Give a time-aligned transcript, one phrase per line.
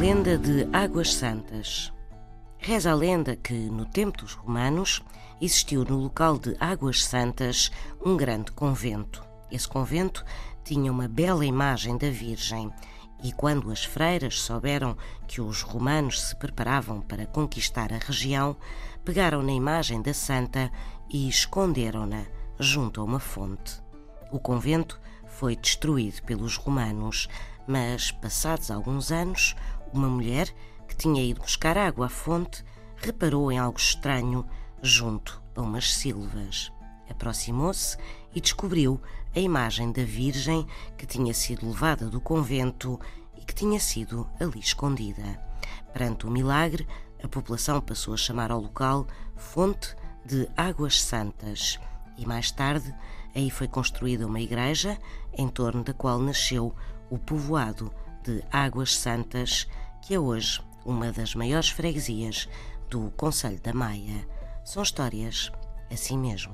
[0.00, 1.92] lenda de Águas Santas.
[2.56, 5.02] Reza a lenda que, no tempo dos romanos,
[5.38, 7.70] existiu no local de Águas Santas
[8.02, 9.22] um grande convento.
[9.50, 10.24] Esse convento
[10.64, 12.72] tinha uma bela imagem da Virgem
[13.22, 14.96] e quando as freiras souberam
[15.28, 18.56] que os romanos se preparavam para conquistar a região,
[19.04, 20.72] pegaram na imagem da santa
[21.10, 22.24] e esconderam-na
[22.58, 23.82] junto a uma fonte.
[24.32, 27.28] O convento foi destruído pelos romanos,
[27.66, 29.54] mas, passados alguns anos,
[29.92, 30.52] uma mulher
[30.88, 32.64] que tinha ido buscar água à fonte
[32.96, 34.46] reparou em algo estranho
[34.82, 36.72] junto a umas silvas.
[37.08, 37.96] Aproximou-se
[38.34, 39.00] e descobriu
[39.34, 40.66] a imagem da Virgem
[40.96, 42.98] que tinha sido levada do convento
[43.36, 45.40] e que tinha sido ali escondida.
[45.92, 46.86] Perante o milagre,
[47.22, 49.94] a população passou a chamar ao local Fonte
[50.24, 51.78] de Águas Santas
[52.16, 52.94] e mais tarde
[53.34, 54.98] aí foi construída uma igreja
[55.32, 56.74] em torno da qual nasceu
[57.08, 57.90] o povoado
[58.24, 59.66] de Águas Santas,
[60.02, 62.48] que é hoje uma das maiores freguesias
[62.88, 64.26] do Conselho da Maia.
[64.64, 65.50] São histórias
[65.90, 66.52] assim mesmo.